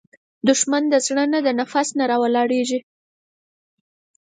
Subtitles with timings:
[0.47, 2.79] دښمن د زړه نه، د نفس نه راولاړیږي